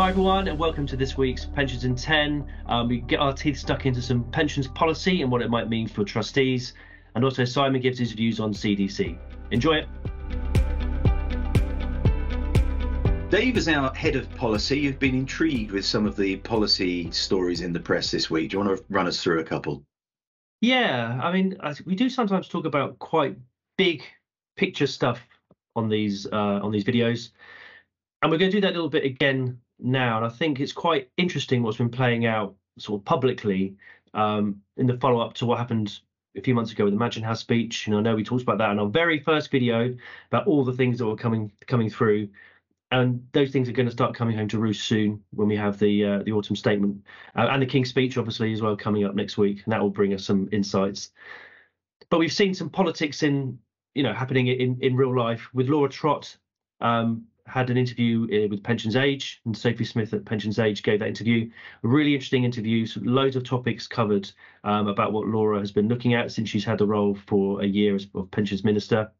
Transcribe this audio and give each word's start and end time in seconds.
Hi 0.00 0.08
everyone, 0.08 0.48
and 0.48 0.58
welcome 0.58 0.86
to 0.86 0.96
this 0.96 1.18
week's 1.18 1.44
Pensions 1.44 1.84
in 1.84 1.94
10. 1.94 2.50
Um, 2.64 2.88
we 2.88 3.02
get 3.02 3.20
our 3.20 3.34
teeth 3.34 3.58
stuck 3.58 3.84
into 3.84 4.00
some 4.00 4.24
pensions 4.30 4.66
policy 4.66 5.20
and 5.20 5.30
what 5.30 5.42
it 5.42 5.50
might 5.50 5.68
mean 5.68 5.86
for 5.86 6.04
trustees, 6.04 6.72
and 7.14 7.22
also 7.22 7.44
Simon 7.44 7.82
gives 7.82 7.98
his 7.98 8.12
views 8.12 8.40
on 8.40 8.54
CDC. 8.54 9.18
Enjoy 9.50 9.74
it. 9.74 9.88
Dave, 13.30 13.58
as 13.58 13.68
our 13.68 13.94
head 13.94 14.16
of 14.16 14.34
policy, 14.36 14.78
you've 14.80 14.98
been 14.98 15.14
intrigued 15.14 15.70
with 15.70 15.84
some 15.84 16.06
of 16.06 16.16
the 16.16 16.36
policy 16.36 17.10
stories 17.10 17.60
in 17.60 17.74
the 17.74 17.80
press 17.80 18.10
this 18.10 18.30
week. 18.30 18.52
Do 18.52 18.56
you 18.56 18.64
want 18.64 18.78
to 18.78 18.84
run 18.88 19.06
us 19.06 19.22
through 19.22 19.40
a 19.40 19.44
couple? 19.44 19.84
Yeah, 20.62 21.20
I 21.22 21.30
mean, 21.30 21.58
we 21.84 21.94
do 21.94 22.08
sometimes 22.08 22.48
talk 22.48 22.64
about 22.64 22.98
quite 23.00 23.36
big 23.76 24.02
picture 24.56 24.86
stuff 24.86 25.20
on 25.76 25.90
these 25.90 26.26
uh, 26.32 26.60
on 26.62 26.72
these 26.72 26.84
videos, 26.84 27.32
and 28.22 28.32
we're 28.32 28.38
going 28.38 28.50
to 28.50 28.56
do 28.56 28.62
that 28.62 28.70
a 28.70 28.76
little 28.76 28.88
bit 28.88 29.04
again 29.04 29.60
now. 29.82 30.16
And 30.16 30.26
I 30.26 30.28
think 30.28 30.60
it's 30.60 30.72
quite 30.72 31.10
interesting 31.16 31.62
what's 31.62 31.78
been 31.78 31.90
playing 31.90 32.26
out 32.26 32.54
sort 32.78 33.00
of 33.00 33.04
publicly 33.04 33.76
um, 34.14 34.60
in 34.76 34.86
the 34.86 34.98
follow 34.98 35.20
up 35.20 35.34
to 35.34 35.46
what 35.46 35.58
happened 35.58 36.00
a 36.36 36.40
few 36.40 36.54
months 36.54 36.72
ago 36.72 36.84
with 36.84 36.94
Mansion 36.94 37.22
House 37.22 37.40
speech. 37.40 37.86
And 37.86 37.96
I 37.96 38.00
know 38.00 38.14
we 38.14 38.24
talked 38.24 38.42
about 38.42 38.58
that 38.58 38.70
in 38.70 38.78
our 38.78 38.88
very 38.88 39.20
first 39.20 39.50
video 39.50 39.94
about 40.28 40.46
all 40.46 40.64
the 40.64 40.72
things 40.72 40.98
that 40.98 41.06
were 41.06 41.16
coming 41.16 41.52
coming 41.66 41.90
through. 41.90 42.28
And 42.92 43.24
those 43.32 43.52
things 43.52 43.68
are 43.68 43.72
going 43.72 43.86
to 43.86 43.92
start 43.92 44.16
coming 44.16 44.36
home 44.36 44.48
to 44.48 44.58
roost 44.58 44.84
soon 44.86 45.22
when 45.30 45.46
we 45.46 45.56
have 45.56 45.78
the 45.78 46.04
uh, 46.04 46.22
the 46.24 46.32
autumn 46.32 46.56
statement 46.56 47.04
uh, 47.36 47.46
and 47.50 47.62
the 47.62 47.66
King's 47.66 47.88
speech, 47.88 48.18
obviously, 48.18 48.52
as 48.52 48.62
well, 48.62 48.76
coming 48.76 49.04
up 49.04 49.14
next 49.14 49.38
week, 49.38 49.62
and 49.64 49.72
that 49.72 49.80
will 49.80 49.90
bring 49.90 50.12
us 50.12 50.24
some 50.24 50.48
insights. 50.50 51.10
But 52.08 52.18
we've 52.18 52.32
seen 52.32 52.52
some 52.54 52.68
politics 52.68 53.22
in 53.22 53.58
you 53.94 54.02
know 54.02 54.12
happening 54.12 54.48
in 54.48 54.78
in 54.80 54.96
real 54.96 55.16
life 55.16 55.48
with 55.52 55.68
Laura 55.68 55.88
Trott 55.88 56.36
um, 56.80 57.26
had 57.50 57.70
an 57.70 57.76
interview 57.76 58.24
uh, 58.24 58.48
with 58.48 58.62
Pensions 58.62 58.96
Age, 58.96 59.40
and 59.44 59.56
Sophie 59.56 59.84
Smith 59.84 60.14
at 60.14 60.24
Pensions 60.24 60.58
Age 60.58 60.82
gave 60.82 61.00
that 61.00 61.08
interview. 61.08 61.50
A 61.82 61.88
really 61.88 62.14
interesting 62.14 62.44
interview, 62.44 62.86
loads 63.02 63.36
of 63.36 63.44
topics 63.44 63.86
covered 63.86 64.30
um, 64.64 64.88
about 64.88 65.12
what 65.12 65.26
Laura 65.26 65.58
has 65.58 65.72
been 65.72 65.88
looking 65.88 66.14
at 66.14 66.30
since 66.30 66.48
she's 66.48 66.64
had 66.64 66.78
the 66.78 66.86
role 66.86 67.14
for 67.26 67.60
a 67.62 67.66
year 67.66 67.94
as 67.94 68.06
Pensions 68.30 68.64
Minister. 68.64 69.10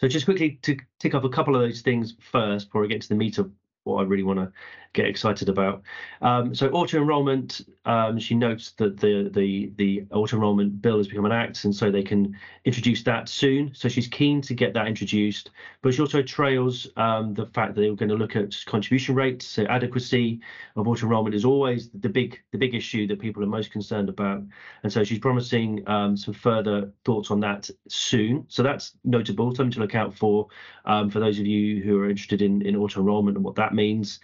So 0.00 0.08
just 0.08 0.26
quickly 0.26 0.58
to 0.62 0.76
tick 1.00 1.14
off 1.14 1.24
a 1.24 1.28
couple 1.28 1.54
of 1.56 1.60
those 1.60 1.82
things 1.82 2.14
first 2.20 2.68
before 2.68 2.84
I 2.84 2.86
get 2.86 3.02
to 3.02 3.08
the 3.08 3.14
meat 3.16 3.38
of 3.38 3.50
what 3.88 4.00
I 4.00 4.04
really 4.04 4.22
want 4.22 4.38
to 4.38 4.52
get 4.92 5.06
excited 5.06 5.48
about. 5.48 5.82
Um, 6.22 6.54
so 6.54 6.68
auto 6.70 6.98
enrollment, 6.98 7.60
um, 7.84 8.18
she 8.18 8.34
notes 8.34 8.72
that 8.72 8.98
the 8.98 9.30
the 9.32 9.72
the 9.76 10.04
auto 10.12 10.36
enrollment 10.36 10.82
bill 10.82 10.98
has 10.98 11.08
become 11.08 11.24
an 11.24 11.32
act, 11.32 11.64
and 11.64 11.74
so 11.74 11.90
they 11.90 12.02
can 12.02 12.36
introduce 12.64 13.02
that 13.04 13.28
soon. 13.28 13.72
So 13.74 13.88
she's 13.88 14.08
keen 14.08 14.40
to 14.42 14.54
get 14.54 14.74
that 14.74 14.86
introduced, 14.86 15.50
but 15.82 15.94
she 15.94 16.00
also 16.00 16.22
trails 16.22 16.88
um, 16.96 17.34
the 17.34 17.46
fact 17.46 17.74
that 17.74 17.80
they 17.80 17.90
were 17.90 17.96
going 17.96 18.08
to 18.08 18.16
look 18.16 18.36
at 18.36 18.56
contribution 18.66 19.14
rates. 19.14 19.46
So 19.46 19.64
adequacy 19.66 20.40
of 20.76 20.88
auto 20.88 21.06
enrollment 21.06 21.34
is 21.34 21.44
always 21.44 21.90
the 21.90 22.08
big 22.08 22.40
the 22.52 22.58
big 22.58 22.74
issue 22.74 23.06
that 23.06 23.20
people 23.20 23.42
are 23.42 23.46
most 23.46 23.70
concerned 23.70 24.08
about, 24.08 24.42
and 24.82 24.92
so 24.92 25.04
she's 25.04 25.18
promising 25.18 25.88
um, 25.88 26.16
some 26.16 26.34
further 26.34 26.92
thoughts 27.04 27.30
on 27.30 27.40
that 27.40 27.70
soon. 27.88 28.44
So 28.48 28.62
that's 28.62 28.92
notable, 29.04 29.54
something 29.54 29.72
to 29.72 29.80
look 29.80 29.94
out 29.94 30.14
for 30.14 30.48
um, 30.84 31.10
for 31.10 31.20
those 31.20 31.38
of 31.38 31.46
you 31.46 31.82
who 31.82 32.00
are 32.00 32.10
interested 32.10 32.42
in 32.42 32.62
in 32.62 32.74
auto 32.74 33.00
enrollment 33.00 33.36
and 33.36 33.44
what 33.44 33.54
that 33.56 33.74
means. 33.78 34.20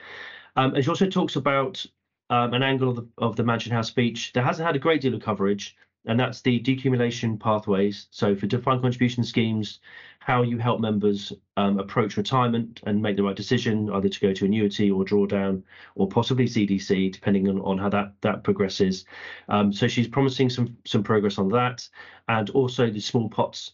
Um, 0.56 0.74
and 0.74 0.84
she 0.84 0.90
also 0.90 1.08
talks 1.08 1.36
about 1.36 1.84
um, 2.30 2.54
an 2.54 2.62
angle 2.62 2.90
of 2.90 2.96
the, 2.96 3.08
of 3.18 3.36
the 3.36 3.44
Mansion 3.44 3.72
House 3.72 3.88
speech 3.88 4.32
that 4.32 4.44
hasn't 4.44 4.66
had 4.66 4.76
a 4.76 4.78
great 4.78 5.00
deal 5.00 5.14
of 5.14 5.22
coverage, 5.22 5.76
and 6.06 6.20
that's 6.20 6.42
the 6.42 6.60
decumulation 6.60 7.38
pathways. 7.40 8.08
So 8.10 8.36
for 8.36 8.46
defined 8.46 8.82
contribution 8.82 9.24
schemes, 9.24 9.80
how 10.18 10.42
you 10.42 10.58
help 10.58 10.80
members 10.80 11.32
um, 11.56 11.78
approach 11.78 12.16
retirement 12.16 12.80
and 12.86 13.00
make 13.00 13.16
the 13.16 13.22
right 13.22 13.36
decision, 13.36 13.90
either 13.90 14.08
to 14.08 14.20
go 14.20 14.32
to 14.32 14.44
annuity 14.44 14.90
or 14.90 15.04
drawdown, 15.04 15.62
or 15.94 16.08
possibly 16.08 16.46
CDC, 16.46 17.12
depending 17.12 17.48
on, 17.48 17.60
on 17.60 17.78
how 17.78 17.88
that 17.90 18.12
that 18.20 18.44
progresses. 18.44 19.04
Um, 19.48 19.72
so 19.72 19.86
she's 19.88 20.08
promising 20.08 20.50
some 20.50 20.76
some 20.84 21.02
progress 21.02 21.38
on 21.38 21.48
that, 21.50 21.88
and 22.28 22.50
also 22.50 22.90
the 22.90 23.00
small 23.00 23.28
pots 23.28 23.72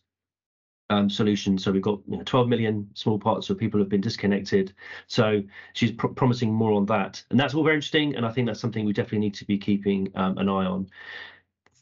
um, 0.91 1.09
solution. 1.09 1.57
So 1.57 1.73
we've 1.73 1.81
got 1.81 2.01
you 2.07 2.19
know, 2.19 2.23
12 2.25 2.49
million 2.49 2.91
small 2.95 3.19
pots 3.19 3.49
where 3.49 3.57
people 3.57 3.81
have 3.81 3.89
been 3.89 4.01
disconnected. 4.01 4.75
So 5.07 5.43
she's 5.73 5.93
pr- 5.93 6.09
promising 6.09 6.53
more 6.53 6.73
on 6.73 6.85
that, 6.87 7.23
and 7.31 7.41
that's 7.41 7.55
all 7.55 7.65
very 7.65 7.77
interesting. 7.77 8.17
And 8.17 8.27
I 8.27 8.33
think 8.33 8.47
that's 8.47 8.61
something 8.61 8.85
we 8.85 8.93
definitely 8.93 9.21
need 9.21 9.35
to 9.35 9.47
be 9.47 9.57
keeping 9.57 10.11
um, 10.15 10.37
an 10.39 10.49
eye 10.49 10.67
on. 10.67 10.91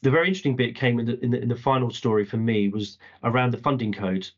The 0.01 0.11
very 0.11 0.27
interesting 0.27 0.55
bit 0.55 0.75
came 0.75 0.99
in 0.99 1.05
the, 1.07 1.19
in 1.23 1.31
the, 1.31 1.41
in 1.41 1.49
the 1.49 1.55
final 1.57 1.91
story 1.91 2.23
for 2.23 2.37
me 2.37 2.69
was 2.69 2.97
around 3.23 3.51
the 3.51 3.57
funding 3.57 3.91
code, 3.91 4.29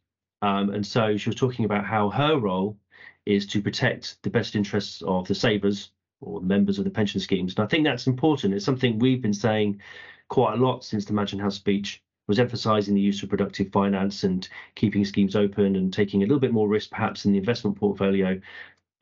um, 0.42 0.72
and 0.72 0.86
so 0.86 1.18
she 1.18 1.30
was 1.30 1.36
talking 1.36 1.66
about 1.66 1.86
how 1.86 2.10
her 2.10 2.38
role 2.40 2.78
is 3.26 3.46
to 3.46 3.62
protect 3.62 4.18
the 4.24 4.30
best 4.30 4.56
interests 4.56 5.04
of 5.04 5.28
the 5.28 5.36
savers 5.36 5.92
or 6.22 6.42
members 6.42 6.80
of 6.80 6.86
the 6.86 6.90
pension 6.90 7.20
schemes. 7.20 7.54
And 7.56 7.64
I 7.64 7.68
think 7.68 7.84
that's 7.84 8.08
important. 8.08 8.54
It's 8.54 8.66
something 8.66 8.98
we've 8.98 9.22
been 9.22 9.34
saying 9.34 9.82
quite 10.30 10.54
a 10.54 10.64
lot 10.64 10.84
since 10.84 11.06
the 11.06 11.14
Mansion 11.14 11.40
House 11.40 11.56
speech 11.56 12.02
was 12.28 12.40
emphasizing 12.40 12.96
the 12.96 13.02
use 13.02 13.22
of 13.24 13.30
productive 13.30 13.72
finance 13.72 14.24
and 14.24 14.48
keeping 14.76 15.04
schemes 15.06 15.36
open 15.36 15.76
and 15.76 15.94
taking 15.94 16.22
a 16.22 16.26
little 16.26 16.40
bit 16.40 16.54
more 16.54 16.68
risk 16.68 16.92
perhaps 16.92 17.26
in 17.26 17.32
the 17.32 17.38
investment 17.38 17.78
portfolio. 17.78 18.40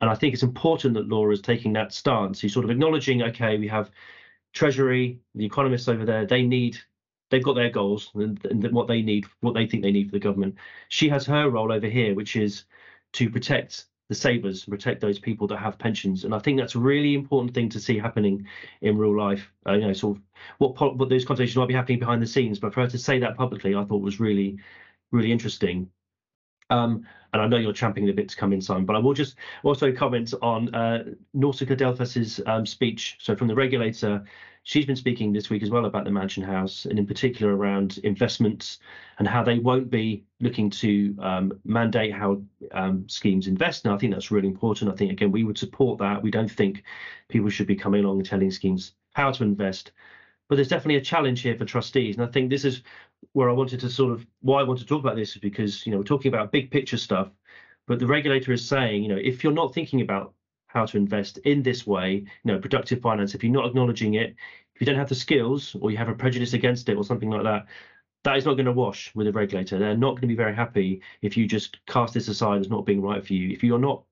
And 0.00 0.10
I 0.10 0.14
think 0.14 0.32
it's 0.32 0.42
important 0.42 0.94
that 0.94 1.08
Laura 1.08 1.32
is 1.32 1.42
taking 1.42 1.72
that 1.74 1.92
stance. 1.92 2.40
He's 2.40 2.54
sort 2.54 2.64
of 2.64 2.70
acknowledging, 2.70 3.22
okay, 3.22 3.58
we 3.58 3.68
have 3.68 3.90
Treasury, 4.52 5.20
the 5.34 5.44
economists 5.44 5.88
over 5.88 6.04
there, 6.04 6.26
they 6.26 6.42
need, 6.42 6.78
they've 7.30 7.44
got 7.44 7.54
their 7.54 7.70
goals 7.70 8.10
and, 8.14 8.42
and 8.46 8.72
what 8.72 8.88
they 8.88 9.02
need, 9.02 9.26
what 9.40 9.54
they 9.54 9.66
think 9.66 9.82
they 9.82 9.92
need 9.92 10.06
for 10.06 10.12
the 10.12 10.18
government. 10.18 10.56
She 10.88 11.08
has 11.10 11.26
her 11.26 11.50
role 11.50 11.70
over 11.70 11.86
here, 11.86 12.14
which 12.14 12.34
is 12.36 12.64
to 13.12 13.30
protect 13.30 13.84
the 14.10 14.14
savers, 14.16 14.64
protect 14.64 15.00
those 15.00 15.20
people 15.20 15.46
that 15.46 15.58
have 15.58 15.78
pensions. 15.78 16.24
And 16.24 16.34
I 16.34 16.40
think 16.40 16.58
that's 16.58 16.74
a 16.74 16.80
really 16.80 17.14
important 17.14 17.54
thing 17.54 17.68
to 17.68 17.78
see 17.78 17.96
happening 17.96 18.44
in 18.82 18.98
real 18.98 19.16
life. 19.16 19.48
Uh, 19.66 19.74
you 19.74 19.86
know, 19.86 19.92
sort 19.92 20.16
of 20.16 20.22
what 20.58 20.98
what 20.98 21.08
those 21.08 21.24
conversations 21.24 21.56
might 21.56 21.68
be 21.68 21.74
happening 21.74 22.00
behind 22.00 22.20
the 22.20 22.26
scenes, 22.26 22.58
but 22.58 22.74
for 22.74 22.80
her 22.80 22.88
to 22.88 22.98
say 22.98 23.20
that 23.20 23.36
publicly, 23.36 23.76
I 23.76 23.84
thought 23.84 24.02
was 24.02 24.18
really, 24.18 24.58
really 25.12 25.30
interesting. 25.30 25.88
Um, 26.70 27.04
and 27.32 27.42
I 27.42 27.46
know 27.46 27.58
you're 27.58 27.72
champing 27.72 28.06
the 28.06 28.12
bit 28.12 28.28
to 28.30 28.36
come 28.36 28.52
in, 28.52 28.60
Simon, 28.60 28.84
but 28.84 28.96
I 28.96 28.98
will 28.98 29.12
just 29.12 29.36
also 29.62 29.92
comment 29.92 30.34
on 30.42 30.74
uh, 30.74 31.04
Nausicaa 31.34 31.94
um, 32.46 32.66
speech. 32.66 33.16
So 33.20 33.36
from 33.36 33.46
the 33.46 33.54
regulator, 33.54 34.24
she's 34.64 34.86
been 34.86 34.96
speaking 34.96 35.32
this 35.32 35.48
week 35.48 35.62
as 35.62 35.70
well 35.70 35.84
about 35.84 36.04
the 36.04 36.10
Mansion 36.10 36.42
House, 36.42 36.86
and 36.86 36.98
in 36.98 37.06
particular 37.06 37.54
around 37.56 37.98
investments 37.98 38.78
and 39.18 39.28
how 39.28 39.44
they 39.44 39.58
won't 39.58 39.90
be 39.90 40.24
looking 40.40 40.70
to 40.70 41.14
um, 41.20 41.52
mandate 41.64 42.12
how 42.12 42.42
um, 42.72 43.08
schemes 43.08 43.46
invest. 43.46 43.84
And 43.84 43.94
I 43.94 43.98
think 43.98 44.12
that's 44.12 44.30
really 44.30 44.48
important. 44.48 44.90
I 44.90 44.96
think 44.96 45.12
again 45.12 45.30
we 45.30 45.44
would 45.44 45.58
support 45.58 45.98
that. 45.98 46.22
We 46.22 46.30
don't 46.30 46.50
think 46.50 46.82
people 47.28 47.50
should 47.50 47.66
be 47.66 47.76
coming 47.76 48.04
along 48.04 48.18
and 48.18 48.26
telling 48.26 48.50
schemes 48.50 48.92
how 49.12 49.30
to 49.30 49.42
invest. 49.44 49.92
But 50.50 50.56
there's 50.56 50.68
definitely 50.68 50.96
a 50.96 51.00
challenge 51.00 51.42
here 51.42 51.56
for 51.56 51.64
trustees, 51.64 52.16
and 52.16 52.24
I 52.24 52.28
think 52.30 52.50
this 52.50 52.64
is 52.64 52.82
where 53.34 53.48
I 53.48 53.52
wanted 53.52 53.78
to 53.80 53.88
sort 53.88 54.12
of 54.12 54.26
why 54.40 54.60
I 54.60 54.64
want 54.64 54.80
to 54.80 54.86
talk 54.86 54.98
about 55.00 55.14
this 55.14 55.30
is 55.30 55.38
because 55.38 55.86
you 55.86 55.92
know 55.92 55.98
we're 55.98 56.04
talking 56.04 56.28
about 56.34 56.50
big 56.50 56.72
picture 56.72 56.96
stuff, 56.96 57.30
but 57.86 58.00
the 58.00 58.06
regulator 58.08 58.52
is 58.52 58.66
saying 58.66 59.04
you 59.04 59.08
know 59.08 59.16
if 59.16 59.44
you're 59.44 59.52
not 59.52 59.72
thinking 59.72 60.00
about 60.00 60.34
how 60.66 60.86
to 60.86 60.96
invest 60.96 61.38
in 61.38 61.62
this 61.62 61.86
way, 61.86 62.14
you 62.14 62.26
know, 62.52 62.58
productive 62.58 63.00
finance, 63.00 63.34
if 63.34 63.44
you're 63.44 63.52
not 63.52 63.66
acknowledging 63.66 64.14
it, 64.14 64.34
if 64.74 64.80
you 64.80 64.86
don't 64.86 64.96
have 64.96 65.08
the 65.08 65.14
skills 65.14 65.76
or 65.80 65.92
you 65.92 65.96
have 65.96 66.08
a 66.08 66.14
prejudice 66.14 66.52
against 66.52 66.88
it 66.88 66.96
or 66.96 67.04
something 67.04 67.30
like 67.30 67.44
that, 67.44 67.66
that 68.24 68.36
is 68.36 68.44
not 68.44 68.54
going 68.54 68.66
to 68.66 68.72
wash 68.72 69.14
with 69.14 69.28
a 69.28 69.32
regulator. 69.32 69.78
They're 69.78 69.96
not 69.96 70.10
going 70.10 70.22
to 70.22 70.26
be 70.26 70.34
very 70.34 70.54
happy 70.54 71.02
if 71.22 71.36
you 71.36 71.46
just 71.46 71.78
cast 71.86 72.14
this 72.14 72.28
aside 72.28 72.60
as 72.60 72.70
not 72.70 72.86
being 72.86 73.02
right 73.02 73.24
for 73.24 73.34
you. 73.34 73.50
If 73.50 73.62
you're 73.62 73.78
not 73.78 74.02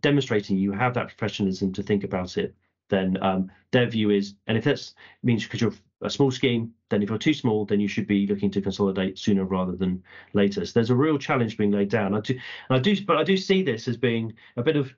demonstrating 0.00 0.56
you 0.56 0.72
have 0.72 0.94
that 0.94 1.08
professionalism 1.08 1.72
to 1.74 1.82
think 1.82 2.02
about 2.04 2.38
it, 2.38 2.54
then 2.88 3.22
um, 3.22 3.50
their 3.72 3.86
view 3.86 4.10
is, 4.10 4.34
and 4.46 4.56
if 4.56 4.64
that 4.64 4.92
means 5.22 5.44
because 5.44 5.60
you're 5.60 5.72
a 6.02 6.10
small 6.10 6.30
scheme, 6.30 6.72
then 6.90 7.02
if 7.02 7.08
you're 7.08 7.18
too 7.18 7.34
small, 7.34 7.64
then 7.64 7.80
you 7.80 7.88
should 7.88 8.06
be 8.06 8.26
looking 8.26 8.50
to 8.50 8.60
consolidate 8.60 9.18
sooner 9.18 9.44
rather 9.44 9.74
than 9.76 10.02
later. 10.34 10.64
So 10.64 10.72
there's 10.74 10.90
a 10.90 10.94
real 10.94 11.18
challenge 11.18 11.56
being 11.56 11.72
laid 11.72 11.88
down. 11.88 12.14
I 12.14 12.20
do, 12.20 12.38
I 12.70 12.78
do, 12.78 13.04
but 13.04 13.16
I 13.16 13.24
do 13.24 13.36
see 13.36 13.62
this 13.62 13.88
as 13.88 13.96
being 13.96 14.34
a 14.56 14.62
bit 14.62 14.76
of 14.76 14.92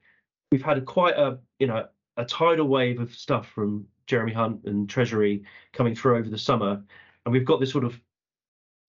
we've 0.50 0.62
had 0.62 0.78
a, 0.78 0.80
quite 0.80 1.16
a 1.16 1.38
you 1.58 1.66
know 1.66 1.86
a 2.16 2.24
tidal 2.24 2.68
wave 2.68 3.00
of 3.00 3.14
stuff 3.14 3.48
from 3.48 3.86
Jeremy 4.06 4.32
Hunt 4.32 4.64
and 4.64 4.88
Treasury 4.88 5.44
coming 5.72 5.94
through 5.94 6.18
over 6.18 6.28
the 6.28 6.38
summer, 6.38 6.82
and 7.24 7.32
we've 7.32 7.44
got 7.44 7.60
this 7.60 7.70
sort 7.70 7.84
of 7.84 7.98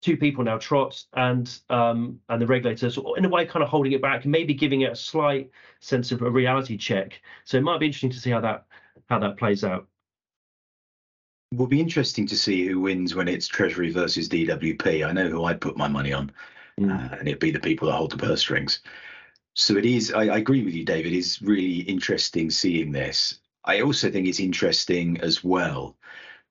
two 0.02 0.16
people 0.16 0.42
now, 0.42 0.58
Trott 0.58 1.02
and 1.14 1.60
um, 1.68 2.18
and 2.28 2.40
the 2.40 2.46
regulators, 2.46 2.98
in 3.16 3.24
a 3.24 3.28
way, 3.28 3.46
kind 3.46 3.62
of 3.62 3.68
holding 3.68 3.92
it 3.92 4.02
back, 4.02 4.24
and 4.24 4.32
maybe 4.32 4.54
giving 4.54 4.80
it 4.80 4.92
a 4.92 4.96
slight 4.96 5.50
sense 5.80 6.10
of 6.12 6.22
a 6.22 6.30
reality 6.30 6.76
check. 6.76 7.20
So 7.44 7.58
it 7.58 7.62
might 7.62 7.80
be 7.80 7.86
interesting 7.86 8.10
to 8.10 8.20
see 8.20 8.30
how 8.30 8.40
that 8.40 8.66
how 9.10 9.18
that 9.18 9.36
plays 9.36 9.64
out. 9.64 9.86
It 11.52 11.58
will 11.58 11.66
be 11.66 11.80
interesting 11.80 12.26
to 12.28 12.36
see 12.36 12.66
who 12.66 12.80
wins 12.80 13.14
when 13.14 13.28
it's 13.28 13.48
Treasury 13.48 13.90
versus 13.90 14.28
DWP. 14.28 15.06
I 15.06 15.12
know 15.12 15.28
who 15.28 15.44
I'd 15.44 15.60
put 15.60 15.76
my 15.76 15.88
money 15.88 16.12
on, 16.12 16.30
mm. 16.80 16.90
uh, 16.90 17.16
and 17.16 17.26
it'd 17.26 17.40
be 17.40 17.50
the 17.50 17.58
people 17.58 17.88
that 17.88 17.96
hold 17.96 18.12
the 18.12 18.16
purse 18.16 18.40
strings. 18.40 18.80
So 19.54 19.76
it 19.76 19.84
is. 19.84 20.12
I, 20.12 20.26
I 20.26 20.38
agree 20.38 20.64
with 20.64 20.74
you, 20.74 20.84
David. 20.84 21.12
It's 21.12 21.42
really 21.42 21.80
interesting 21.80 22.50
seeing 22.50 22.92
this. 22.92 23.40
I 23.64 23.80
also 23.80 24.10
think 24.10 24.28
it's 24.28 24.40
interesting 24.40 25.20
as 25.20 25.42
well 25.42 25.96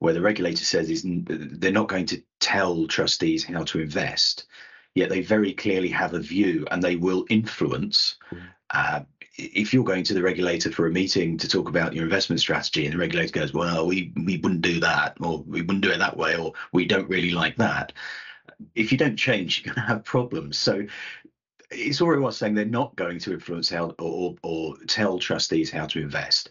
where 0.00 0.14
the 0.14 0.20
regulator 0.20 0.64
says 0.64 0.90
is 0.90 1.04
they're 1.04 1.72
not 1.72 1.88
going 1.88 2.06
to 2.06 2.22
tell 2.40 2.86
trustees 2.86 3.44
how 3.44 3.62
to 3.64 3.80
invest, 3.80 4.46
yet 4.94 5.08
they 5.08 5.20
very 5.20 5.52
clearly 5.52 5.88
have 5.88 6.14
a 6.14 6.18
view 6.18 6.66
and 6.70 6.82
they 6.82 6.96
will 6.96 7.26
influence. 7.30 8.16
Mm. 8.32 8.42
Uh, 8.70 9.00
if 9.40 9.72
you're 9.72 9.84
going 9.84 10.04
to 10.04 10.14
the 10.14 10.22
regulator 10.22 10.70
for 10.70 10.86
a 10.86 10.90
meeting 10.90 11.38
to 11.38 11.48
talk 11.48 11.68
about 11.68 11.94
your 11.94 12.04
investment 12.04 12.40
strategy 12.40 12.84
and 12.84 12.94
the 12.94 12.98
regulator 12.98 13.32
goes, 13.32 13.52
well, 13.52 13.86
we, 13.86 14.12
we 14.24 14.38
wouldn't 14.38 14.62
do 14.62 14.80
that, 14.80 15.16
or 15.20 15.42
we 15.46 15.62
wouldn't 15.62 15.82
do 15.82 15.90
it 15.90 15.98
that 15.98 16.16
way, 16.16 16.36
or 16.36 16.52
we 16.72 16.84
don't 16.84 17.08
really 17.08 17.30
like 17.30 17.56
that. 17.56 17.92
If 18.74 18.92
you 18.92 18.98
don't 18.98 19.16
change, 19.16 19.64
you're 19.64 19.74
going 19.74 19.86
to 19.86 19.92
have 19.92 20.04
problems. 20.04 20.58
So 20.58 20.86
it's 21.70 22.00
already 22.00 22.20
was 22.20 22.36
saying 22.36 22.54
they're 22.54 22.64
not 22.64 22.96
going 22.96 23.18
to 23.20 23.32
influence 23.32 23.70
how 23.70 23.94
or, 23.98 24.36
or 24.42 24.76
tell 24.86 25.18
trustees 25.18 25.70
how 25.70 25.86
to 25.86 26.00
invest, 26.00 26.50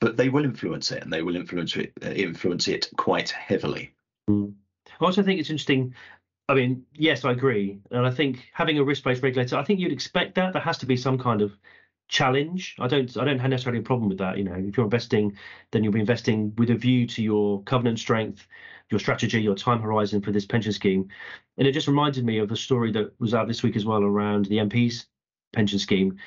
but 0.00 0.16
they 0.16 0.28
will 0.28 0.44
influence 0.44 0.92
it 0.92 1.02
and 1.02 1.12
they 1.12 1.22
will 1.22 1.36
influence 1.36 1.76
it, 1.76 1.92
uh, 2.02 2.10
influence 2.10 2.68
it 2.68 2.88
quite 2.96 3.30
heavily. 3.30 3.92
Mm. 4.30 4.54
I 5.00 5.04
also 5.04 5.22
think 5.22 5.40
it's 5.40 5.50
interesting 5.50 5.94
I 6.48 6.54
mean, 6.54 6.84
yes, 6.92 7.24
I 7.24 7.32
agree, 7.32 7.78
and 7.92 8.04
I 8.04 8.10
think 8.10 8.50
having 8.52 8.78
a 8.78 8.84
risk-based 8.84 9.22
regulator, 9.22 9.56
I 9.56 9.64
think 9.64 9.80
you'd 9.80 9.92
expect 9.92 10.34
that 10.34 10.52
there 10.52 10.60
has 10.60 10.76
to 10.78 10.86
be 10.86 10.96
some 10.96 11.16
kind 11.16 11.40
of 11.40 11.56
challenge. 12.08 12.76
I 12.78 12.86
don't, 12.86 13.16
I 13.16 13.24
don't 13.24 13.38
have 13.38 13.50
necessarily 13.50 13.80
a 13.80 13.84
problem 13.84 14.08
with 14.08 14.18
that. 14.18 14.38
You 14.38 14.44
know, 14.44 14.54
if 14.54 14.76
you're 14.76 14.84
investing, 14.84 15.36
then 15.70 15.82
you'll 15.82 15.92
be 15.92 16.00
investing 16.00 16.54
with 16.56 16.70
a 16.70 16.74
view 16.74 17.06
to 17.08 17.22
your 17.22 17.62
covenant 17.62 17.98
strength, 17.98 18.46
your 18.90 19.00
strategy, 19.00 19.40
your 19.40 19.54
time 19.54 19.80
horizon 19.80 20.20
for 20.20 20.30
this 20.30 20.44
pension 20.44 20.72
scheme. 20.72 21.08
And 21.56 21.66
it 21.66 21.72
just 21.72 21.88
reminded 21.88 22.24
me 22.24 22.38
of 22.38 22.50
a 22.52 22.56
story 22.56 22.92
that 22.92 23.18
was 23.18 23.34
out 23.34 23.48
this 23.48 23.62
week 23.62 23.76
as 23.76 23.86
well 23.86 24.02
around 24.02 24.46
the 24.46 24.58
MP's 24.58 25.06
pension 25.52 25.78
scheme. 25.78 26.18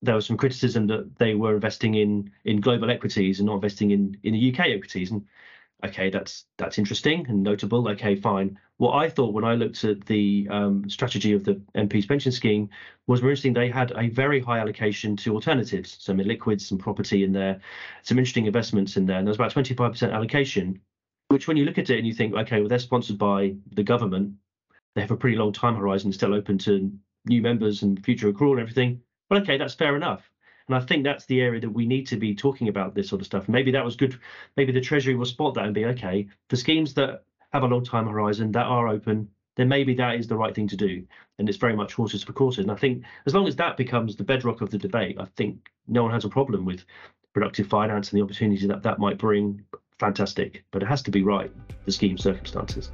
There 0.00 0.14
was 0.14 0.26
some 0.26 0.36
criticism 0.36 0.86
that 0.88 1.18
they 1.18 1.34
were 1.34 1.54
investing 1.54 1.94
in 1.94 2.30
in 2.44 2.60
global 2.60 2.90
equities 2.90 3.40
and 3.40 3.46
not 3.46 3.56
investing 3.56 3.90
in 3.90 4.16
in 4.22 4.32
the 4.32 4.52
UK 4.52 4.68
equities, 4.68 5.10
and 5.10 5.26
okay, 5.84 6.10
that's 6.10 6.44
that's 6.56 6.78
interesting 6.78 7.26
and 7.28 7.42
notable. 7.42 7.88
Okay, 7.88 8.16
fine. 8.16 8.58
What 8.78 8.94
I 8.94 9.08
thought 9.08 9.34
when 9.34 9.44
I 9.44 9.54
looked 9.54 9.84
at 9.84 10.04
the 10.06 10.46
um, 10.50 10.88
strategy 10.88 11.32
of 11.32 11.44
the 11.44 11.60
MP's 11.74 12.06
pension 12.06 12.32
scheme 12.32 12.68
was 13.06 13.22
more 13.22 13.30
interesting. 13.30 13.52
They 13.52 13.68
had 13.68 13.92
a 13.96 14.08
very 14.08 14.40
high 14.40 14.58
allocation 14.58 15.16
to 15.18 15.34
alternatives, 15.34 15.96
some 16.00 16.18
liquids, 16.18 16.66
some 16.66 16.78
property 16.78 17.24
in 17.24 17.32
there, 17.32 17.60
some 18.02 18.18
interesting 18.18 18.46
investments 18.46 18.96
in 18.96 19.06
there, 19.06 19.18
and 19.18 19.26
there's 19.26 19.36
about 19.36 19.52
25% 19.52 20.12
allocation. 20.12 20.80
Which, 21.28 21.46
when 21.46 21.58
you 21.58 21.66
look 21.66 21.76
at 21.76 21.90
it 21.90 21.98
and 21.98 22.06
you 22.06 22.14
think, 22.14 22.34
okay, 22.34 22.60
well, 22.60 22.68
they're 22.68 22.78
sponsored 22.78 23.18
by 23.18 23.54
the 23.72 23.82
government, 23.82 24.34
they 24.94 25.02
have 25.02 25.10
a 25.10 25.16
pretty 25.16 25.36
long 25.36 25.52
time 25.52 25.76
horizon, 25.76 26.10
still 26.12 26.34
open 26.34 26.56
to 26.58 26.90
new 27.26 27.42
members 27.42 27.82
and 27.82 28.02
future 28.02 28.32
accrual 28.32 28.52
and 28.52 28.60
everything. 28.60 29.02
Well, 29.28 29.42
okay, 29.42 29.58
that's 29.58 29.74
fair 29.74 29.94
enough. 29.94 30.30
And 30.68 30.76
I 30.76 30.80
think 30.80 31.04
that's 31.04 31.24
the 31.26 31.40
area 31.40 31.60
that 31.60 31.70
we 31.70 31.86
need 31.86 32.06
to 32.08 32.16
be 32.16 32.34
talking 32.34 32.68
about 32.68 32.94
this 32.94 33.08
sort 33.08 33.20
of 33.20 33.26
stuff. 33.26 33.48
Maybe 33.48 33.70
that 33.72 33.84
was 33.84 33.96
good. 33.96 34.18
Maybe 34.56 34.72
the 34.72 34.80
Treasury 34.80 35.14
will 35.14 35.24
spot 35.24 35.54
that 35.54 35.64
and 35.64 35.74
be 35.74 35.86
okay. 35.86 36.28
For 36.50 36.56
schemes 36.56 36.94
that 36.94 37.24
have 37.52 37.62
a 37.62 37.66
long 37.66 37.84
time 37.84 38.06
horizon 38.06 38.52
that 38.52 38.66
are 38.66 38.88
open, 38.88 39.28
then 39.56 39.68
maybe 39.68 39.94
that 39.94 40.16
is 40.16 40.28
the 40.28 40.36
right 40.36 40.54
thing 40.54 40.68
to 40.68 40.76
do. 40.76 41.04
And 41.38 41.48
it's 41.48 41.58
very 41.58 41.74
much 41.74 41.94
horses 41.94 42.22
for 42.22 42.32
courses. 42.32 42.64
And 42.64 42.70
I 42.70 42.76
think 42.76 43.04
as 43.26 43.34
long 43.34 43.48
as 43.48 43.56
that 43.56 43.76
becomes 43.76 44.16
the 44.16 44.24
bedrock 44.24 44.60
of 44.60 44.70
the 44.70 44.78
debate, 44.78 45.16
I 45.18 45.24
think 45.36 45.70
no 45.86 46.02
one 46.02 46.12
has 46.12 46.24
a 46.24 46.28
problem 46.28 46.64
with 46.64 46.84
productive 47.32 47.66
finance 47.66 48.10
and 48.10 48.20
the 48.20 48.24
opportunity 48.24 48.66
that 48.66 48.82
that 48.82 48.98
might 48.98 49.18
bring. 49.18 49.64
Fantastic, 49.98 50.64
but 50.70 50.82
it 50.82 50.86
has 50.86 51.02
to 51.02 51.10
be 51.10 51.22
right, 51.22 51.50
the 51.84 51.90
scheme 51.90 52.16
circumstances. 52.16 52.92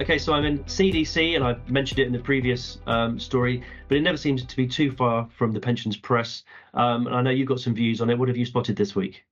Okay, 0.00 0.16
so 0.16 0.32
I'm 0.32 0.46
in 0.46 0.60
CDC, 0.60 1.36
and 1.36 1.44
I 1.44 1.56
mentioned 1.68 1.98
it 1.98 2.06
in 2.06 2.12
the 2.12 2.20
previous 2.20 2.78
um, 2.86 3.20
story, 3.20 3.62
but 3.86 3.98
it 3.98 4.00
never 4.00 4.16
seems 4.16 4.42
to 4.42 4.56
be 4.56 4.66
too 4.66 4.90
far 4.90 5.28
from 5.36 5.52
the 5.52 5.60
pensions 5.60 5.94
press. 5.94 6.42
Um, 6.72 7.06
and 7.06 7.14
I 7.14 7.20
know 7.20 7.30
you've 7.30 7.48
got 7.48 7.60
some 7.60 7.74
views 7.74 8.00
on 8.00 8.08
it. 8.08 8.18
What 8.18 8.28
have 8.28 8.36
you 8.36 8.46
spotted 8.46 8.76
this 8.76 8.96
week? 8.96 9.26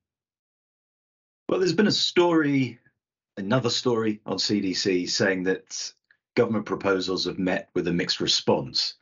Well, 1.47 1.59
there's 1.59 1.73
been 1.73 1.87
a 1.87 1.91
story, 1.91 2.77
another 3.35 3.71
story 3.71 4.21
on 4.27 4.37
CDC 4.37 5.09
saying 5.09 5.45
that 5.45 5.91
government 6.35 6.67
proposals 6.67 7.25
have 7.25 7.39
met 7.39 7.71
with 7.73 7.87
a 7.87 7.93
mixed 7.93 8.19
response. 8.19 8.93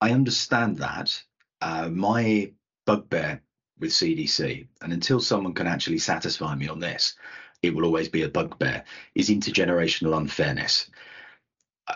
I 0.00 0.12
understand 0.12 0.78
that. 0.78 1.20
Uh, 1.60 1.88
my 1.88 2.52
bugbear 2.86 3.42
with 3.80 3.90
CDC, 3.90 4.68
and 4.82 4.92
until 4.92 5.18
someone 5.18 5.54
can 5.54 5.66
actually 5.66 5.98
satisfy 5.98 6.54
me 6.54 6.68
on 6.68 6.78
this, 6.78 7.16
it 7.62 7.74
will 7.74 7.84
always 7.84 8.08
be 8.08 8.22
a 8.22 8.28
bugbear, 8.28 8.84
is 9.14 9.30
intergenerational 9.30 10.16
unfairness. 10.16 10.90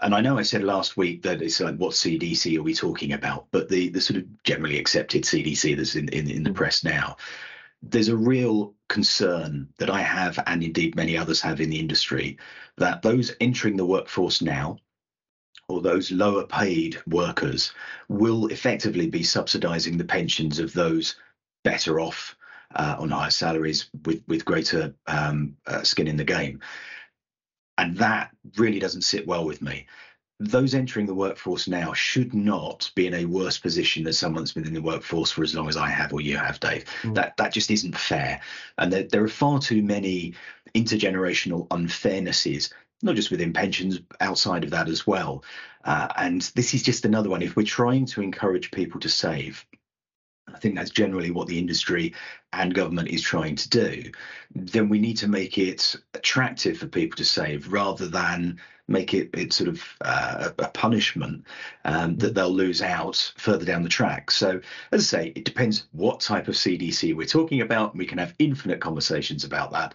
And 0.01 0.15
I 0.15 0.21
know 0.21 0.39
I 0.39 0.43
said 0.43 0.65
last 0.65 0.97
week 0.97 1.23
that 1.23 1.43
it's 1.43 1.61
like, 1.61 1.77
what 1.77 1.93
CDC 1.93 2.59
are 2.59 2.63
we 2.63 2.75
talking 2.75 3.13
about? 3.13 3.47
But 3.51 3.69
the, 3.69 3.91
the 3.91 4.01
sort 4.01 4.19
of 4.19 4.43
generally 4.43 4.79
accepted 4.79 5.25
CDC 5.25 5.77
that's 5.77 5.97
in, 5.97 6.09
in, 6.09 6.31
in 6.31 6.43
the 6.43 6.51
mm. 6.51 6.55
press 6.55 6.83
now, 6.83 7.17
there's 7.83 8.09
a 8.09 8.17
real 8.17 8.75
concern 8.89 9.69
that 9.79 9.91
I 9.91 10.01
have, 10.01 10.39
and 10.47 10.63
indeed 10.63 10.97
many 10.97 11.17
others 11.17 11.41
have 11.43 11.61
in 11.61 11.71
the 11.71 11.81
industry, 11.81 12.39
that 12.79 13.03
those 13.03 13.35
entering 13.41 13.77
the 13.77 13.85
workforce 13.85 14.41
now, 14.41 14.79
or 15.69 15.83
those 15.83 16.11
lower 16.11 16.47
paid 16.47 16.99
workers, 17.07 17.73
will 18.09 18.47
effectively 18.49 19.09
be 19.09 19.23
subsidizing 19.23 19.99
the 19.99 20.05
pensions 20.05 20.59
of 20.59 20.73
those 20.73 21.17
better 21.65 22.01
off 22.01 22.37
uh, 22.75 22.97
on 22.99 23.11
higher 23.11 23.31
salaries 23.31 23.91
with 24.05 24.23
with 24.27 24.45
greater 24.45 24.95
um, 25.07 25.57
uh, 25.67 25.83
skin 25.83 26.09
in 26.09 26.17
the 26.17 26.25
game, 26.25 26.61
and 27.79 27.97
that 27.99 28.31
really 28.57 28.79
doesn't 28.79 29.03
sit 29.03 29.27
well 29.27 29.45
with 29.45 29.63
me. 29.63 29.87
Those 30.41 30.75
entering 30.75 31.07
the 31.07 31.15
workforce 31.15 31.69
now 31.69 31.93
should 31.93 32.35
not 32.35 32.91
be 32.97 33.07
in 33.07 33.15
a 33.15 33.27
worse 33.27 33.59
position 33.59 34.03
than 34.03 34.13
someone 34.13 34.43
that's 34.43 34.53
been 34.53 34.67
in 34.67 34.75
the 34.75 34.83
workforce 34.83 35.31
for 35.31 35.45
as 35.45 35.55
long 35.55 35.69
as 35.69 35.77
I 35.77 35.89
have 35.89 36.13
or 36.13 36.21
you 36.21 36.37
have, 36.37 36.59
Dave. 36.59 36.85
Mm. 37.03 37.15
That 37.15 37.37
that 37.37 37.53
just 37.53 37.71
isn't 37.71 37.97
fair, 37.97 38.41
and 38.79 38.93
there, 38.93 39.05
there 39.05 39.25
are 39.25 39.29
far 39.29 39.61
too 39.61 39.83
many 39.83 40.35
intergenerational 40.75 41.69
unfairnesses 41.69 42.73
not 43.03 43.17
just 43.17 43.31
within 43.31 43.53
pensions, 43.53 44.01
outside 44.21 44.65
of 44.65 44.71
that 44.71 44.89
as 44.89 45.07
well. 45.07 45.45
Uh, 45.85 46.09
and 46.17 46.43
this 46.55 46.73
is 46.73 46.83
just 46.83 47.05
another 47.05 47.29
one. 47.29 47.43
If 47.43 47.57
we're 47.57 47.67
trying 47.67 48.07
to 48.07 48.23
encourage 48.23 48.71
people 48.71 49.01
to 49.01 49.09
save, 49.09 49.67
think 50.63 50.77
that's 50.77 50.91
generally 50.91 51.31
what 51.31 51.49
the 51.49 51.59
industry 51.59 52.15
and 52.53 52.75
government 52.75 53.09
is 53.09 53.21
trying 53.21 53.57
to 53.57 53.69
do, 53.69 54.11
then 54.55 54.89
we 54.89 54.99
need 54.99 55.17
to 55.19 55.29
make 55.29 55.59
it 55.59 55.97
attractive 56.15 56.79
for 56.79 56.87
people 56.87 57.17
to 57.17 57.25
save 57.25 57.73
rather 57.73 58.07
than 58.07 58.59
make 58.89 59.15
it, 59.15 59.31
it 59.33 59.53
sort 59.53 59.69
of 59.69 59.83
uh, 60.03 60.51
a 60.59 60.69
punishment 60.69 61.45
um, 61.85 62.17
that 62.19 62.35
they'll 62.35 62.51
lose 62.51 62.83
out 62.83 63.33
further 63.37 63.65
down 63.65 63.83
the 63.83 63.89
track. 63.89 64.31
So, 64.31 64.61
as 64.93 65.01
I 65.13 65.19
say, 65.19 65.33
it 65.35 65.45
depends 65.45 65.87
what 65.93 66.21
type 66.21 66.49
of 66.49 66.55
CDC 66.55 67.15
we're 67.15 67.27
talking 67.27 67.61
about. 67.61 67.97
We 67.97 68.07
can 68.07 68.19
have 68.19 68.35
infinite 68.39 68.81
conversations 68.81 69.45
about 69.45 69.73
that. 69.73 69.95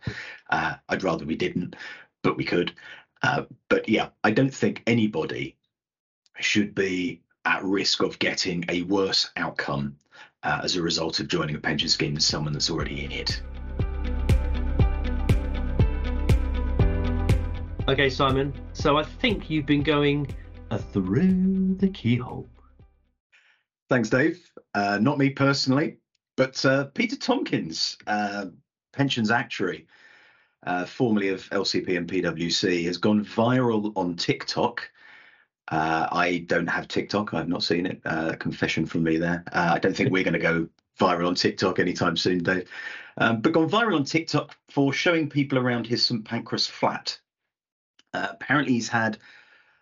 Uh, 0.49 0.75
I'd 0.89 1.03
rather 1.03 1.25
we 1.25 1.35
didn't, 1.35 1.75
but 2.23 2.37
we 2.37 2.43
could. 2.43 2.73
Uh, 3.23 3.43
but 3.69 3.87
yeah, 3.87 4.09
I 4.23 4.31
don't 4.31 4.53
think 4.53 4.83
anybody 4.87 5.57
should 6.39 6.75
be 6.75 7.21
at 7.47 7.63
risk 7.63 8.03
of 8.03 8.19
getting 8.19 8.65
a 8.67 8.81
worse 8.83 9.31
outcome 9.38 9.98
uh, 10.43 10.60
as 10.63 10.75
a 10.75 10.81
result 10.81 11.22
of 11.22 11.29
joining 11.29 11.55
a 11.55 11.60
pension 11.60 11.88
scheme 11.88 12.13
than 12.13 12.22
someone 12.22 12.51
that's 12.51 12.69
already 12.69 13.05
in 13.05 13.12
it. 13.12 13.41
Okay, 17.88 18.10
Simon. 18.10 18.53
So 18.74 18.98
I 18.98 19.03
think 19.03 19.50
you've 19.50 19.65
been 19.65 19.81
going 19.81 20.27
uh, 20.69 20.77
through 20.77 21.75
the 21.75 21.88
keyhole. 21.88 22.50
Thanks, 23.89 24.10
Dave. 24.10 24.51
Uh, 24.74 25.00
not 25.01 25.17
me 25.17 25.29
personally, 25.29 25.98
but 26.36 26.63
uh, 26.65 26.86
Peter 26.93 27.15
Tomkins, 27.15 27.98
uh, 28.07 28.48
pensions 28.91 29.31
actuary, 29.31 29.88
uh, 30.65 30.86
formerly 30.86 31.29
of 31.29 31.50
LCP 31.51 31.95
and 31.95 32.10
PwC, 32.10 32.83
has 32.83 32.98
gone 32.98 33.24
viral 33.24 33.93
on 33.95 34.17
TikTok 34.17 34.89
uh, 35.69 36.07
I 36.12 36.45
don't 36.47 36.67
have 36.67 36.88
TikTok. 36.88 37.33
I've 37.33 37.50
not 37.50 37.63
seen 37.63 37.86
it. 37.86 38.01
Uh, 38.05 38.33
confession 38.36 38.86
from 38.86 39.03
me 39.03 39.17
there. 39.17 39.43
Uh, 39.51 39.71
I 39.74 39.79
don't 39.79 39.95
think 39.95 40.12
we're 40.12 40.24
going 40.24 40.33
to 40.33 40.39
go 40.39 40.67
viral 41.00 41.27
on 41.27 41.36
TikTok 41.36 41.79
anytime 41.79 42.17
soon, 42.17 42.43
Dave. 42.43 42.69
Um, 43.17 43.41
but 43.41 43.53
gone 43.53 43.69
viral 43.69 43.95
on 43.95 44.03
TikTok 44.03 44.55
for 44.69 44.93
showing 44.93 45.29
people 45.29 45.57
around 45.57 45.88
his 45.88 46.05
St 46.05 46.24
Pancras 46.24 46.67
flat. 46.67 47.19
Uh, 48.13 48.27
apparently, 48.31 48.74
he's 48.74 48.88
had 48.88 49.17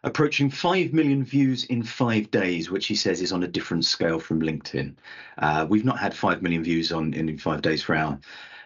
approaching 0.03 0.49
5 0.49 0.93
million 0.93 1.23
views 1.23 1.65
in 1.65 1.83
five 1.83 2.29
days, 2.31 2.69
which 2.69 2.87
he 2.87 2.95
says 2.95 3.21
is 3.21 3.31
on 3.31 3.43
a 3.43 3.47
different 3.47 3.85
scale 3.85 4.19
from 4.19 4.41
LinkedIn. 4.41 4.95
Uh, 5.37 5.65
we've 5.67 5.85
not 5.85 5.99
had 5.99 6.13
5 6.13 6.41
million 6.41 6.63
views 6.63 6.91
on 6.91 7.13
in 7.13 7.37
five 7.37 7.61
days 7.61 7.81
for 7.81 7.95
our 7.95 8.19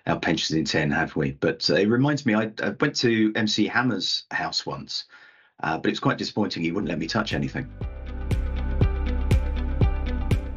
our 0.08 0.20
pensions 0.20 0.58
in 0.58 0.66
10, 0.66 0.92
have 0.92 1.16
we? 1.16 1.32
But 1.32 1.70
uh, 1.70 1.76
it 1.76 1.88
reminds 1.88 2.26
me, 2.26 2.34
I, 2.34 2.52
I 2.64 2.70
went 2.80 2.96
to 2.98 3.32
MC 3.36 3.68
Hammer's 3.68 4.24
house 4.32 4.66
once. 4.66 5.06
Uh, 5.62 5.78
but 5.78 5.92
it's 5.92 6.00
quite 6.00 6.18
disappointing 6.18 6.64
he 6.64 6.72
wouldn't 6.72 6.90
let 6.90 7.00
me 7.00 7.08
touch 7.08 7.34
anything. 7.34 7.70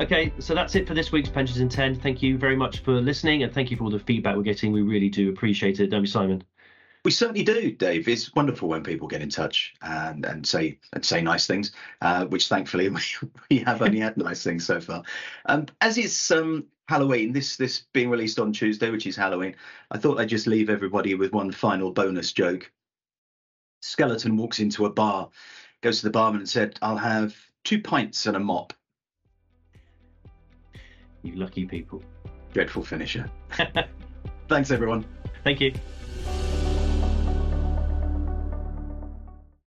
Okay, 0.00 0.32
so 0.40 0.52
that's 0.52 0.74
it 0.74 0.88
for 0.88 0.94
this 0.94 1.12
week's 1.12 1.28
Pensions 1.28 1.60
in 1.60 1.68
10. 1.68 2.00
Thank 2.00 2.22
you 2.22 2.36
very 2.36 2.56
much 2.56 2.80
for 2.80 3.00
listening 3.00 3.44
and 3.44 3.52
thank 3.54 3.70
you 3.70 3.76
for 3.76 3.84
all 3.84 3.90
the 3.90 4.00
feedback 4.00 4.36
we're 4.36 4.42
getting. 4.42 4.72
We 4.72 4.82
really 4.82 5.08
do 5.08 5.28
appreciate 5.28 5.78
it, 5.78 5.90
don't 5.90 6.00
we, 6.00 6.08
Simon? 6.08 6.42
We 7.04 7.10
certainly 7.10 7.42
do, 7.42 7.72
Dave. 7.72 8.08
It's 8.08 8.34
wonderful 8.34 8.68
when 8.68 8.82
people 8.82 9.06
get 9.06 9.22
in 9.22 9.28
touch 9.28 9.74
and, 9.82 10.24
and 10.24 10.46
say 10.46 10.78
and 10.92 11.04
say 11.04 11.20
nice 11.20 11.46
things, 11.46 11.72
uh, 12.00 12.26
which 12.26 12.48
thankfully 12.48 12.88
we, 12.88 13.00
we 13.50 13.58
have 13.58 13.82
only 13.82 14.00
had 14.00 14.16
nice 14.16 14.42
things 14.42 14.66
so 14.66 14.80
far. 14.80 15.02
Um, 15.46 15.66
as 15.80 15.98
it's 15.98 16.30
um, 16.30 16.66
Halloween, 16.88 17.32
this 17.32 17.56
this 17.56 17.84
being 17.92 18.10
released 18.10 18.38
on 18.38 18.52
Tuesday, 18.52 18.90
which 18.90 19.06
is 19.06 19.16
Halloween, 19.16 19.56
I 19.90 19.98
thought 19.98 20.20
I'd 20.20 20.28
just 20.28 20.46
leave 20.46 20.70
everybody 20.70 21.14
with 21.14 21.32
one 21.32 21.50
final 21.50 21.90
bonus 21.90 22.32
joke 22.32 22.70
skeleton 23.82 24.36
walks 24.36 24.60
into 24.60 24.86
a 24.86 24.90
bar, 24.90 25.28
goes 25.82 25.98
to 26.00 26.06
the 26.06 26.10
barman 26.10 26.40
and 26.40 26.48
said, 26.48 26.78
I'll 26.80 26.96
have 26.96 27.36
two 27.64 27.82
pints 27.82 28.26
and 28.26 28.36
a 28.36 28.40
mop. 28.40 28.72
You 31.22 31.34
lucky 31.34 31.66
people. 31.66 32.02
Dreadful 32.52 32.84
finisher. 32.84 33.28
Thanks, 34.48 34.70
everyone. 34.70 35.04
Thank 35.44 35.60
you. 35.60 35.72